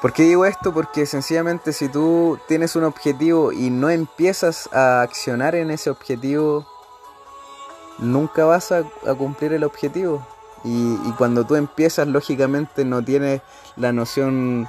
¿Por 0.00 0.12
qué 0.12 0.22
digo 0.22 0.44
esto? 0.44 0.72
Porque 0.72 1.04
sencillamente 1.06 1.72
si 1.72 1.88
tú 1.88 2.38
tienes 2.48 2.74
un 2.76 2.84
objetivo 2.84 3.52
y 3.52 3.70
no 3.70 3.90
empiezas 3.90 4.68
a 4.72 5.02
accionar 5.02 5.54
en 5.54 5.70
ese 5.70 5.90
objetivo, 5.90 6.66
nunca 7.98 8.44
vas 8.44 8.72
a, 8.72 8.78
a 9.06 9.14
cumplir 9.14 9.52
el 9.52 9.64
objetivo. 9.64 10.26
Y, 10.66 11.12
cuando 11.12 11.46
tú 11.46 11.54
empiezas, 11.54 12.08
lógicamente 12.08 12.84
no 12.84 13.00
tienes 13.00 13.40
la 13.76 13.92
noción 13.92 14.68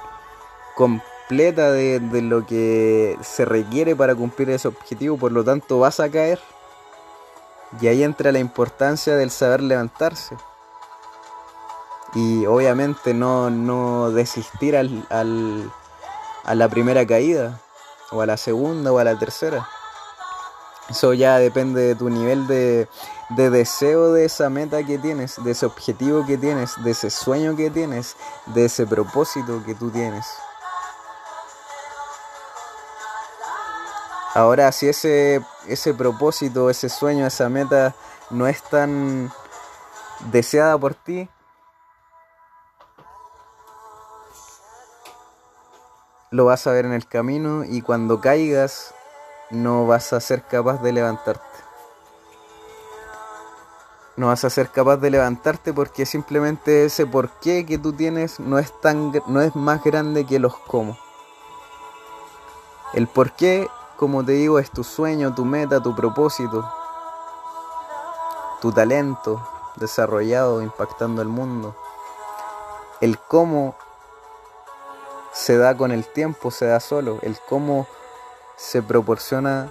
completa 0.76 1.72
de, 1.72 1.98
de, 1.98 2.22
lo 2.22 2.46
que 2.46 3.18
se 3.20 3.44
requiere 3.44 3.96
para 3.96 4.14
cumplir 4.14 4.50
ese 4.50 4.68
objetivo, 4.68 5.16
por 5.16 5.32
lo 5.32 5.42
tanto 5.42 5.80
vas 5.80 5.98
a 5.98 6.08
caer. 6.08 6.38
Y 7.80 7.88
ahí 7.88 8.04
entra 8.04 8.30
la 8.30 8.38
importancia 8.38 9.16
del 9.16 9.32
saber 9.32 9.60
levantarse. 9.60 10.36
Y 12.14 12.46
obviamente 12.46 13.12
no, 13.12 13.50
no 13.50 14.12
desistir 14.12 14.76
al, 14.76 15.04
al, 15.10 15.68
a 16.44 16.54
la 16.54 16.68
primera 16.68 17.04
caída, 17.04 17.60
o 18.12 18.22
a 18.22 18.26
la 18.26 18.36
segunda, 18.36 18.92
o 18.92 18.98
a 18.98 19.04
la 19.04 19.18
tercera. 19.18 19.68
Eso 20.88 21.12
ya 21.12 21.38
depende 21.38 21.82
de 21.82 21.94
tu 21.94 22.08
nivel 22.08 22.46
de, 22.46 22.88
de 23.30 23.50
deseo 23.50 24.12
de 24.12 24.24
esa 24.24 24.48
meta 24.48 24.82
que 24.84 24.96
tienes, 24.98 25.42
de 25.44 25.50
ese 25.50 25.66
objetivo 25.66 26.24
que 26.24 26.38
tienes, 26.38 26.82
de 26.82 26.92
ese 26.92 27.10
sueño 27.10 27.56
que 27.56 27.70
tienes, 27.70 28.16
de 28.46 28.64
ese 28.64 28.86
propósito 28.86 29.62
que 29.66 29.74
tú 29.74 29.90
tienes. 29.90 30.26
Ahora, 34.34 34.72
si 34.72 34.88
ese, 34.88 35.44
ese 35.66 35.92
propósito, 35.92 36.70
ese 36.70 36.88
sueño, 36.88 37.26
esa 37.26 37.48
meta 37.48 37.94
no 38.30 38.46
es 38.46 38.62
tan 38.62 39.30
deseada 40.30 40.78
por 40.78 40.94
ti, 40.94 41.28
lo 46.30 46.44
vas 46.44 46.66
a 46.66 46.72
ver 46.72 46.84
en 46.84 46.92
el 46.92 47.06
camino 47.06 47.64
y 47.64 47.82
cuando 47.82 48.20
caigas 48.20 48.94
no 49.50 49.86
vas 49.86 50.12
a 50.12 50.20
ser 50.20 50.42
capaz 50.42 50.82
de 50.82 50.92
levantarte 50.92 51.48
no 54.18 54.26
vas 54.26 54.44
a 54.44 54.50
ser 54.50 54.68
capaz 54.70 54.96
de 54.96 55.10
levantarte 55.10 55.72
porque 55.72 56.04
simplemente 56.04 56.84
ese 56.84 57.06
porqué 57.06 57.64
que 57.64 57.78
tú 57.78 57.92
tienes 57.92 58.40
no 58.40 58.58
es 58.58 58.72
tan 58.80 59.12
no 59.28 59.40
es 59.40 59.54
más 59.54 59.82
grande 59.84 60.26
que 60.26 60.40
los 60.40 60.56
cómo. 60.58 60.98
El 62.94 63.06
porqué, 63.06 63.68
como 63.96 64.24
te 64.24 64.32
digo, 64.32 64.58
es 64.58 64.72
tu 64.72 64.82
sueño, 64.82 65.36
tu 65.36 65.44
meta, 65.44 65.80
tu 65.80 65.94
propósito, 65.94 66.68
tu 68.60 68.72
talento 68.72 69.40
desarrollado 69.76 70.62
impactando 70.62 71.22
el 71.22 71.28
mundo. 71.28 71.76
El 73.00 73.20
cómo 73.20 73.76
se 75.32 75.56
da 75.56 75.76
con 75.76 75.92
el 75.92 76.04
tiempo, 76.06 76.50
se 76.50 76.66
da 76.66 76.80
solo. 76.80 77.18
El 77.22 77.38
cómo 77.48 77.86
se 78.58 78.82
proporciona 78.82 79.70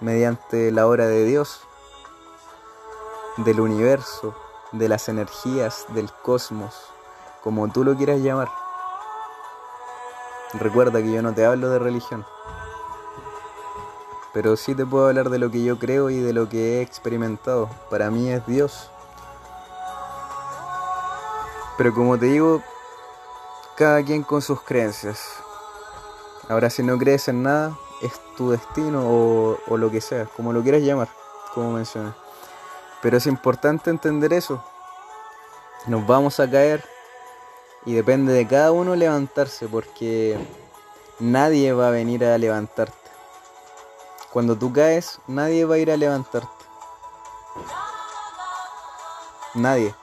mediante 0.00 0.72
la 0.72 0.88
obra 0.88 1.06
de 1.06 1.24
Dios 1.24 1.60
del 3.36 3.60
universo, 3.60 4.34
de 4.72 4.88
las 4.88 5.08
energías, 5.08 5.86
del 5.90 6.12
cosmos, 6.12 6.74
como 7.44 7.70
tú 7.70 7.84
lo 7.84 7.96
quieras 7.96 8.18
llamar. 8.20 8.50
Recuerda 10.54 11.00
que 11.00 11.12
yo 11.12 11.22
no 11.22 11.32
te 11.32 11.46
hablo 11.46 11.70
de 11.70 11.78
religión, 11.78 12.26
pero 14.34 14.56
sí 14.56 14.74
te 14.74 14.84
puedo 14.84 15.06
hablar 15.06 15.30
de 15.30 15.38
lo 15.38 15.48
que 15.52 15.62
yo 15.62 15.78
creo 15.78 16.10
y 16.10 16.18
de 16.18 16.32
lo 16.32 16.48
que 16.48 16.78
he 16.78 16.82
experimentado. 16.82 17.70
Para 17.88 18.10
mí 18.10 18.30
es 18.30 18.44
Dios. 18.48 18.90
Pero 21.78 21.94
como 21.94 22.18
te 22.18 22.26
digo, 22.26 22.62
cada 23.76 24.02
quien 24.02 24.24
con 24.24 24.42
sus 24.42 24.60
creencias. 24.60 25.40
Ahora 26.50 26.68
si 26.68 26.82
no 26.82 26.98
crees 26.98 27.28
en 27.28 27.44
nada, 27.44 27.78
es 28.02 28.10
tu 28.36 28.50
destino 28.50 29.08
o, 29.08 29.56
o 29.68 29.76
lo 29.76 29.88
que 29.88 30.00
sea, 30.00 30.24
como 30.24 30.52
lo 30.52 30.64
quieras 30.64 30.82
llamar, 30.82 31.08
como 31.54 31.70
mencioné. 31.70 32.10
Pero 33.00 33.18
es 33.18 33.26
importante 33.28 33.88
entender 33.88 34.32
eso. 34.32 34.60
Nos 35.86 36.04
vamos 36.08 36.40
a 36.40 36.50
caer 36.50 36.84
y 37.86 37.94
depende 37.94 38.32
de 38.32 38.48
cada 38.48 38.72
uno 38.72 38.96
levantarse 38.96 39.68
porque 39.68 40.36
nadie 41.20 41.72
va 41.72 41.86
a 41.86 41.92
venir 41.92 42.24
a 42.24 42.36
levantarte. 42.36 42.96
Cuando 44.32 44.58
tú 44.58 44.72
caes, 44.72 45.20
nadie 45.28 45.64
va 45.64 45.76
a 45.76 45.78
ir 45.78 45.92
a 45.92 45.96
levantarte. 45.96 46.48
Nadie. 49.54 49.94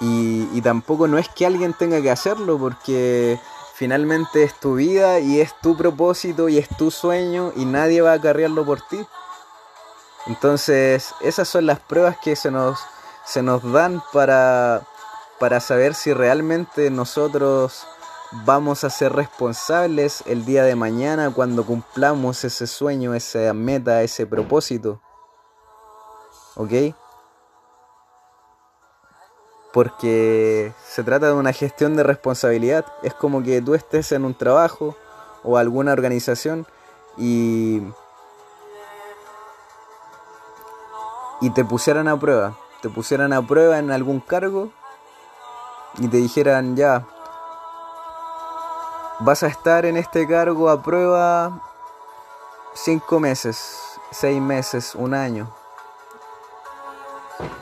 Y, 0.00 0.48
y, 0.52 0.60
tampoco 0.60 1.08
no 1.08 1.16
es 1.16 1.28
que 1.30 1.46
alguien 1.46 1.72
tenga 1.72 2.02
que 2.02 2.10
hacerlo 2.10 2.58
porque 2.58 3.40
finalmente 3.74 4.42
es 4.42 4.58
tu 4.60 4.74
vida 4.74 5.20
y 5.20 5.40
es 5.40 5.58
tu 5.62 5.74
propósito 5.74 6.50
y 6.50 6.58
es 6.58 6.68
tu 6.76 6.90
sueño 6.90 7.52
y 7.56 7.64
nadie 7.64 8.02
va 8.02 8.12
a 8.12 8.20
cargarlo 8.20 8.64
por 8.66 8.82
ti. 8.82 8.98
Entonces 10.26 11.14
esas 11.20 11.48
son 11.48 11.66
las 11.66 11.80
pruebas 11.80 12.18
que 12.18 12.36
se 12.36 12.50
nos, 12.50 12.78
se 13.24 13.42
nos 13.42 13.62
dan 13.72 14.02
para, 14.12 14.82
para 15.38 15.60
saber 15.60 15.94
si 15.94 16.12
realmente 16.12 16.90
nosotros 16.90 17.86
vamos 18.44 18.84
a 18.84 18.90
ser 18.90 19.12
responsables 19.12 20.22
el 20.26 20.44
día 20.44 20.64
de 20.64 20.74
mañana 20.74 21.30
cuando 21.30 21.64
cumplamos 21.64 22.44
ese 22.44 22.66
sueño, 22.66 23.14
esa 23.14 23.52
meta, 23.54 24.02
ese 24.02 24.26
propósito. 24.26 25.00
¿Ok? 26.56 26.72
Porque 29.76 30.72
se 30.88 31.04
trata 31.04 31.26
de 31.26 31.34
una 31.34 31.52
gestión 31.52 31.96
de 31.96 32.02
responsabilidad. 32.02 32.86
Es 33.02 33.12
como 33.12 33.42
que 33.42 33.60
tú 33.60 33.74
estés 33.74 34.10
en 34.12 34.24
un 34.24 34.32
trabajo 34.32 34.96
o 35.44 35.58
alguna 35.58 35.92
organización 35.92 36.66
y, 37.18 37.82
y 41.42 41.50
te 41.50 41.62
pusieran 41.62 42.08
a 42.08 42.18
prueba. 42.18 42.56
Te 42.80 42.88
pusieran 42.88 43.34
a 43.34 43.46
prueba 43.46 43.78
en 43.78 43.90
algún 43.90 44.20
cargo 44.20 44.70
y 45.98 46.08
te 46.08 46.16
dijeran 46.16 46.74
ya, 46.74 47.06
vas 49.18 49.42
a 49.42 49.48
estar 49.48 49.84
en 49.84 49.98
este 49.98 50.26
cargo 50.26 50.70
a 50.70 50.82
prueba 50.82 51.60
cinco 52.72 53.20
meses, 53.20 53.78
seis 54.10 54.40
meses, 54.40 54.94
un 54.94 55.12
año. 55.12 55.54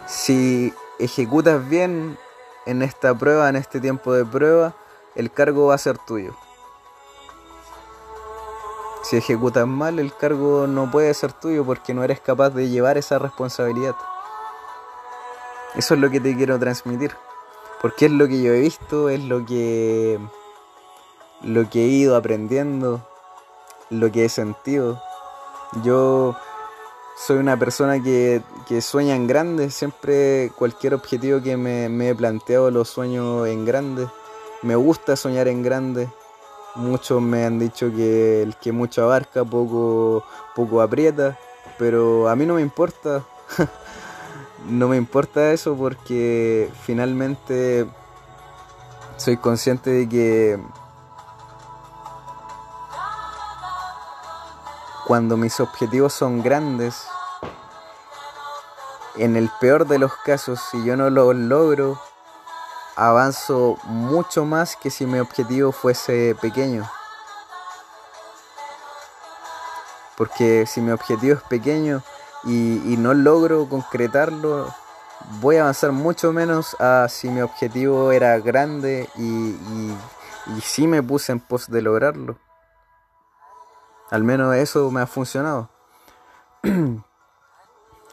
Si 0.06 0.72
ejecutas 0.98 1.68
bien 1.68 2.18
en 2.66 2.82
esta 2.82 3.14
prueba, 3.14 3.48
en 3.48 3.56
este 3.56 3.80
tiempo 3.80 4.12
de 4.12 4.24
prueba, 4.24 4.74
el 5.14 5.30
cargo 5.30 5.66
va 5.66 5.74
a 5.74 5.78
ser 5.78 5.98
tuyo. 5.98 6.34
Si 9.02 9.16
ejecutas 9.16 9.66
mal, 9.66 9.98
el 9.98 10.14
cargo 10.14 10.66
no 10.66 10.90
puede 10.90 11.12
ser 11.12 11.32
tuyo 11.32 11.64
porque 11.64 11.92
no 11.92 12.02
eres 12.02 12.20
capaz 12.20 12.50
de 12.50 12.68
llevar 12.68 12.96
esa 12.96 13.18
responsabilidad. 13.18 13.94
Eso 15.74 15.94
es 15.94 16.00
lo 16.00 16.08
que 16.10 16.20
te 16.20 16.34
quiero 16.34 16.58
transmitir. 16.58 17.14
Porque 17.82 18.06
es 18.06 18.12
lo 18.12 18.26
que 18.26 18.40
yo 18.40 18.54
he 18.54 18.60
visto, 18.60 19.10
es 19.10 19.22
lo 19.22 19.44
que 19.44 20.18
lo 21.42 21.68
que 21.68 21.84
he 21.84 21.88
ido 21.88 22.16
aprendiendo, 22.16 23.06
lo 23.90 24.10
que 24.10 24.24
he 24.24 24.28
sentido. 24.30 25.02
Yo 25.82 26.34
soy 27.16 27.38
una 27.38 27.58
persona 27.58 28.02
que, 28.02 28.42
sueña 28.80 29.14
en 29.14 29.26
grande, 29.26 29.70
siempre 29.70 30.50
cualquier 30.56 30.94
objetivo 30.94 31.40
que 31.40 31.56
me, 31.56 32.08
he 32.08 32.14
planteado 32.14 32.70
lo 32.70 32.84
sueño 32.84 33.46
en 33.46 33.64
grande. 33.64 34.08
Me 34.62 34.76
gusta 34.76 35.16
soñar 35.16 35.48
en 35.48 35.62
grande. 35.62 36.08
Muchos 36.74 37.22
me 37.22 37.44
han 37.44 37.58
dicho 37.58 37.90
que 37.94 38.42
el 38.42 38.56
que 38.56 38.72
mucho 38.72 39.04
abarca 39.04 39.44
poco, 39.44 40.24
poco 40.56 40.82
aprieta, 40.82 41.38
pero 41.78 42.28
a 42.28 42.34
mí 42.34 42.46
no 42.46 42.54
me 42.54 42.62
importa. 42.62 43.24
no 44.68 44.88
me 44.88 44.96
importa 44.96 45.52
eso 45.52 45.76
porque 45.76 46.68
finalmente 46.82 47.86
soy 49.16 49.36
consciente 49.36 49.90
de 49.90 50.08
que 50.08 50.58
cuando 55.06 55.36
mis 55.36 55.60
objetivos 55.60 56.12
son 56.12 56.42
grandes, 56.42 57.06
en 59.16 59.36
el 59.36 59.50
peor 59.60 59.86
de 59.86 59.98
los 59.98 60.12
casos, 60.24 60.60
si 60.70 60.84
yo 60.84 60.96
no 60.96 61.10
lo 61.10 61.32
logro, 61.32 62.00
avanzo 62.96 63.76
mucho 63.84 64.44
más 64.44 64.76
que 64.76 64.90
si 64.90 65.06
mi 65.06 65.18
objetivo 65.18 65.72
fuese 65.72 66.36
pequeño. 66.40 66.88
Porque 70.16 70.64
si 70.66 70.80
mi 70.80 70.92
objetivo 70.92 71.34
es 71.34 71.42
pequeño 71.42 72.02
y, 72.44 72.96
no 72.98 73.14
logro 73.14 73.68
concretarlo, 73.68 74.72
voy 75.40 75.56
a 75.56 75.62
avanzar 75.62 75.92
mucho 75.92 76.32
menos 76.32 76.76
a 76.80 77.08
si 77.08 77.28
mi 77.28 77.40
objetivo 77.40 78.12
era 78.12 78.38
grande 78.38 79.08
y, 79.16 79.56
y 80.56 80.60
sí 80.62 80.86
me 80.86 81.02
puse 81.02 81.32
en 81.32 81.40
pos 81.40 81.68
de 81.68 81.82
lograrlo. 81.82 82.36
Al 84.10 84.22
menos 84.22 84.54
eso 84.54 84.90
me 84.90 85.00
ha 85.00 85.06
funcionado. 85.06 85.70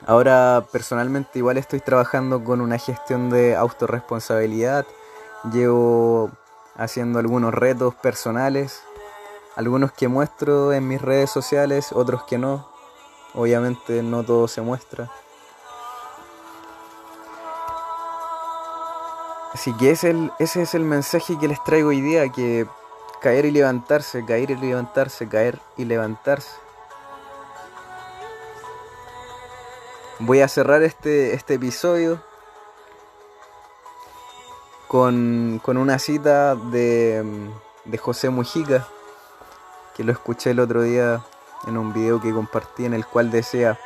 Ahora 0.08 0.66
personalmente 0.72 1.38
igual 1.40 1.58
estoy 1.58 1.80
trabajando 1.80 2.44
con 2.44 2.62
una 2.62 2.78
gestión 2.78 3.30
de 3.30 3.56
autorresponsabilidad. 3.56 4.86
Llevo 5.52 6.32
haciendo 6.76 7.20
algunos 7.20 7.54
retos 7.54 7.94
personales, 7.96 8.82
algunos 9.56 9.92
que 9.92 10.08
muestro 10.08 10.74
en 10.74 10.88
mis 10.88 11.02
redes 11.02 11.30
sociales, 11.30 11.92
otros 11.92 12.24
que 12.24 12.38
no. 12.38 12.68
Obviamente 13.34 14.02
no 14.02 14.24
todo 14.24 14.48
se 14.48 14.62
muestra. 14.62 15.10
Así 19.54 19.74
que 19.74 19.92
ese 19.92 20.32
es 20.40 20.74
el 20.74 20.84
mensaje 20.84 21.38
que 21.38 21.48
les 21.48 21.64
traigo 21.64 21.90
hoy 21.90 22.02
día, 22.02 22.30
que 22.30 22.66
caer 23.22 23.46
y 23.46 23.52
levantarse, 23.52 24.26
caer 24.26 24.50
y 24.52 24.56
levantarse, 24.56 25.30
caer 25.30 25.60
y 25.78 25.86
levantarse. 25.86 26.52
Voy 30.20 30.42
a 30.42 30.48
cerrar 30.48 30.82
este, 30.84 31.34
este 31.34 31.56
episodio 31.56 32.22
con, 34.88 35.62
una 35.66 36.00
cita 36.00 36.56
de, 36.56 37.24
de 37.86 37.98
José 37.98 38.30
Mujica, 38.30 38.88
que 39.96 40.04
lo 40.04 40.12
escuché 40.12 40.52
el 40.52 40.60
otro 40.60 40.82
día 40.82 41.24
en 41.68 41.78
un 41.78 41.94
video 41.94 42.20
que 42.20 42.34
compartí 42.34 42.86
en 42.86 42.94
el 42.94 43.06
cual 43.06 43.32
decía 43.32 43.80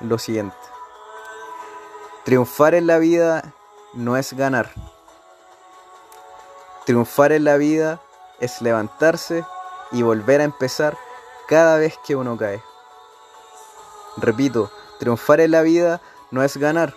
lo 0.00 0.18
siguiente. 0.18 0.56
Triunfar 2.24 2.74
en 2.74 2.86
la 2.86 2.98
vida 2.98 3.52
no 3.94 4.16
es 4.16 4.32
ganar. 4.34 4.70
Triunfar 6.86 7.32
en 7.32 7.44
la 7.44 7.56
vida 7.56 8.00
es 8.40 8.62
levantarse 8.62 9.44
y 9.92 10.02
volver 10.02 10.40
a 10.40 10.44
empezar 10.44 10.96
cada 11.48 11.78
vez 11.78 11.98
que 12.06 12.16
uno 12.16 12.36
cae. 12.36 12.62
Repito, 14.16 14.70
triunfar 14.98 15.40
en 15.40 15.52
la 15.52 15.62
vida 15.62 16.00
no 16.30 16.42
es 16.42 16.56
ganar. 16.56 16.94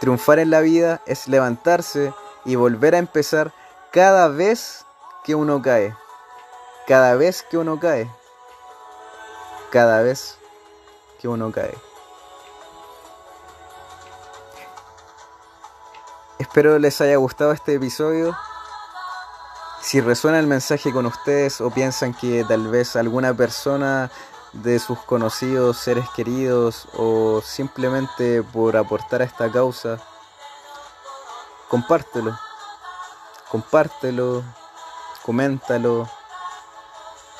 Triunfar 0.00 0.38
en 0.38 0.50
la 0.50 0.60
vida 0.60 1.02
es 1.06 1.28
levantarse 1.28 2.12
y 2.44 2.54
volver 2.54 2.94
a 2.94 2.98
empezar 2.98 3.52
cada 3.92 4.28
vez 4.28 4.84
que 5.24 5.34
uno 5.34 5.62
cae. 5.62 5.94
Cada 6.86 7.14
vez 7.16 7.42
que 7.42 7.58
uno 7.58 7.80
cae. 7.80 8.10
Cada 9.70 10.02
vez 10.02 10.38
que 11.20 11.28
uno 11.28 11.50
cae. 11.50 11.74
Espero 16.38 16.78
les 16.78 17.00
haya 17.00 17.16
gustado 17.16 17.52
este 17.52 17.74
episodio. 17.74 18.36
Si 19.86 20.00
resuena 20.00 20.40
el 20.40 20.48
mensaje 20.48 20.92
con 20.92 21.06
ustedes 21.06 21.60
o 21.60 21.70
piensan 21.70 22.12
que 22.12 22.42
tal 22.42 22.66
vez 22.66 22.96
alguna 22.96 23.32
persona 23.32 24.10
de 24.52 24.80
sus 24.80 24.98
conocidos, 24.98 25.76
seres 25.76 26.06
queridos 26.16 26.88
o 26.94 27.40
simplemente 27.40 28.42
por 28.42 28.76
aportar 28.76 29.22
a 29.22 29.26
esta 29.26 29.48
causa, 29.48 30.00
compártelo. 31.68 32.36
Compártelo, 33.48 34.42
coméntalo, 35.24 36.10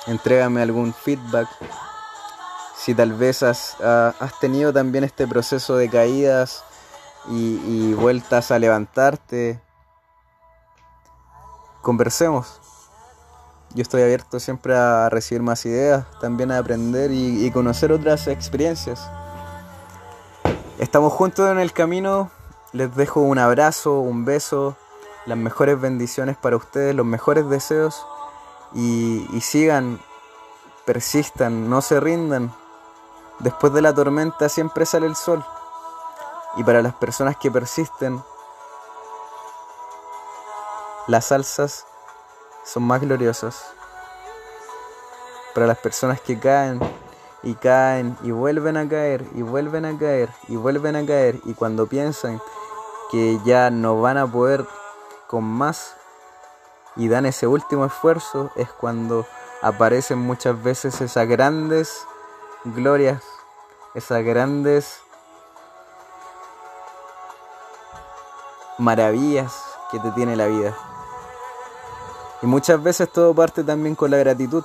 entrégame 0.06 0.62
algún 0.62 0.94
feedback. 0.94 1.48
Si 2.76 2.94
tal 2.94 3.12
vez 3.14 3.42
has, 3.42 3.76
tenido 4.40 4.72
también 4.72 5.02
este 5.02 5.26
proceso 5.26 5.76
de 5.76 5.90
caídas 5.90 6.62
y 7.28 7.92
vueltas 7.94 8.52
a 8.52 8.60
levantarte, 8.60 9.65
conversemos. 11.86 12.60
Yo 13.72 13.82
estoy 13.82 14.02
abierto 14.02 14.40
siempre 14.40 14.76
a 14.76 15.08
recibir 15.08 15.40
más 15.40 15.64
ideas, 15.66 16.04
también 16.20 16.50
a 16.50 16.58
aprender 16.58 17.12
y, 17.12 17.48
conocer 17.52 17.92
otras 17.92 18.26
experiencias. 18.26 19.08
Estamos 20.80 21.12
juntos 21.12 21.48
en 21.48 21.60
el 21.60 21.72
camino 21.72 22.32
les 22.72 22.92
dejo 22.96 23.20
un 23.20 23.38
abrazo, 23.38 24.00
un 24.00 24.24
beso, 24.24 24.76
las 25.26 25.38
mejores 25.38 25.80
bendiciones 25.80 26.36
para 26.36 26.56
ustedes, 26.56 26.92
los 26.92 27.06
mejores 27.06 27.48
deseos 27.48 28.04
y, 28.74 29.24
sigan, 29.40 30.00
persistan, 30.86 31.70
no 31.70 31.82
se 31.82 32.00
rindan. 32.00 32.52
Después 33.38 33.72
de 33.72 33.82
la 33.82 33.94
tormenta 33.94 34.48
siempre 34.48 34.86
sale 34.86 35.06
el 35.06 35.14
sol. 35.14 35.44
Y 36.56 36.64
para 36.64 36.82
las 36.82 36.94
personas 36.94 37.36
que 37.36 37.48
persisten, 37.48 38.20
las 41.06 41.26
salsas 41.26 41.84
son 42.64 42.82
más 42.82 43.00
gloriosas. 43.00 43.64
Para 45.54 45.66
las 45.66 45.78
personas 45.78 46.20
que 46.20 46.38
caen 46.38 46.80
y 47.42 47.54
caen 47.54 48.16
y 48.22 48.30
vuelven 48.32 48.76
a 48.76 48.88
caer 48.88 49.24
y 49.34 49.42
vuelven 49.42 49.84
a 49.84 49.96
caer 49.96 50.30
y 50.48 50.56
vuelven 50.56 50.96
a 50.96 51.06
caer 51.06 51.40
y 51.44 51.54
cuando 51.54 51.86
piensan 51.86 52.40
que 53.10 53.38
ya 53.44 53.70
no 53.70 54.00
van 54.00 54.18
a 54.18 54.26
poder 54.26 54.66
con 55.28 55.44
más 55.44 55.94
y 56.96 57.08
dan 57.08 57.26
ese 57.26 57.46
último 57.46 57.84
esfuerzo 57.84 58.50
es 58.56 58.68
cuando 58.70 59.26
aparecen 59.62 60.18
muchas 60.18 60.60
veces 60.62 61.00
esas 61.00 61.28
grandes 61.28 62.04
glorias, 62.64 63.22
esas 63.94 64.24
grandes 64.24 65.00
maravillas 68.78 69.54
que 69.90 70.00
te 70.00 70.10
tiene 70.12 70.36
la 70.36 70.46
vida. 70.46 70.76
Y 72.42 72.46
muchas 72.46 72.82
veces 72.82 73.10
todo 73.10 73.34
parte 73.34 73.64
también 73.64 73.94
con 73.94 74.10
la 74.10 74.18
gratitud. 74.18 74.64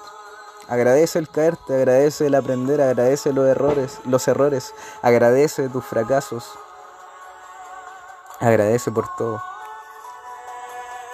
Agradece 0.68 1.20
el 1.20 1.30
caerte, 1.30 1.76
agradece 1.76 2.28
el 2.28 2.36
aprender, 2.36 2.82
agradece 2.82 3.34
los 3.34 3.48
errores, 3.48 4.00
los 4.06 4.28
errores, 4.28 4.74
agradece 5.02 5.70
tus 5.70 5.84
fracasos. 5.84 6.50
Agradece 8.40 8.92
por 8.92 9.14
todo. 9.16 9.42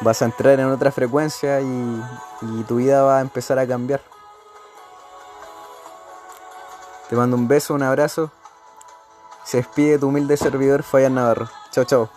Vas 0.02 0.22
a 0.22 0.26
entrar 0.26 0.60
en 0.60 0.68
otra 0.68 0.92
frecuencia 0.92 1.60
y, 1.60 2.04
y 2.42 2.64
tu 2.64 2.76
vida 2.76 3.02
va 3.04 3.18
a 3.18 3.22
empezar 3.22 3.58
a 3.60 3.68
cambiar. 3.68 4.02
Te 7.10 7.16
mando 7.16 7.36
un 7.38 7.48
beso, 7.48 7.74
un 7.74 7.84
abrazo. 7.84 8.32
Se 9.44 9.58
despide 9.58 9.98
tu 9.98 10.10
humilde 10.10 10.36
servidor 10.38 10.84
Fabián 10.84 11.16
Navarro. 11.16 11.50
Chao, 11.72 11.86
chao. 11.86 12.17